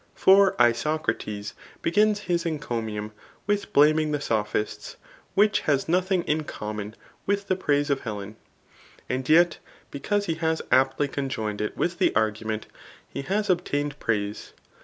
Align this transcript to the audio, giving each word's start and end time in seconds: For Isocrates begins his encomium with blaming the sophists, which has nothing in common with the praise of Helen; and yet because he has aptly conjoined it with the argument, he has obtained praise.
For 0.15 0.55
Isocrates 0.59 1.53
begins 1.83 2.21
his 2.21 2.43
encomium 2.43 3.11
with 3.45 3.71
blaming 3.71 4.11
the 4.11 4.19
sophists, 4.19 4.95
which 5.35 5.59
has 5.69 5.87
nothing 5.87 6.23
in 6.23 6.43
common 6.43 6.95
with 7.27 7.45
the 7.47 7.55
praise 7.55 7.91
of 7.91 7.99
Helen; 8.01 8.35
and 9.07 9.29
yet 9.29 9.59
because 9.91 10.25
he 10.25 10.33
has 10.41 10.59
aptly 10.71 11.07
conjoined 11.07 11.61
it 11.61 11.77
with 11.77 11.99
the 11.99 12.15
argument, 12.15 12.65
he 13.07 13.21
has 13.21 13.47
obtained 13.47 13.99
praise. 13.99 14.53